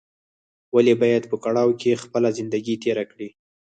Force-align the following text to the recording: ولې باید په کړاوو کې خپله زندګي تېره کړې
ولې 0.75 0.93
باید 1.01 1.23
په 1.31 1.37
کړاوو 1.43 1.77
کې 1.81 2.01
خپله 2.03 2.29
زندګي 2.37 2.75
تېره 2.83 3.03
کړې 3.11 3.29